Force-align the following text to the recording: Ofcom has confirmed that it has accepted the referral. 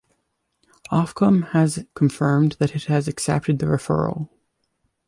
Ofcom 0.91 1.49
has 1.49 1.85
confirmed 1.93 2.53
that 2.53 2.73
it 2.75 2.85
has 2.85 3.07
accepted 3.07 3.59
the 3.59 3.67
referral. 3.67 4.29